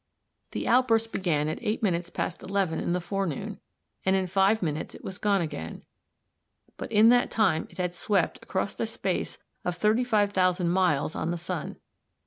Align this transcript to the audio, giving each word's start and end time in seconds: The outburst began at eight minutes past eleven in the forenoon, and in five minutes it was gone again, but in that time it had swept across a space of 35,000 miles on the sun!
The 0.53 0.67
outburst 0.67 1.11
began 1.11 1.47
at 1.47 1.59
eight 1.61 1.83
minutes 1.83 2.09
past 2.09 2.41
eleven 2.41 2.79
in 2.79 2.93
the 2.93 2.99
forenoon, 2.99 3.59
and 4.03 4.15
in 4.15 4.25
five 4.25 4.63
minutes 4.63 4.95
it 4.95 5.03
was 5.03 5.19
gone 5.19 5.41
again, 5.41 5.83
but 6.75 6.91
in 6.91 7.09
that 7.09 7.29
time 7.29 7.67
it 7.69 7.77
had 7.77 7.93
swept 7.93 8.39
across 8.41 8.79
a 8.79 8.87
space 8.87 9.37
of 9.63 9.77
35,000 9.77 10.69
miles 10.69 11.13
on 11.15 11.29
the 11.29 11.37
sun! 11.37 11.75